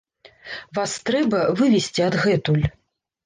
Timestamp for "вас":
0.77-0.95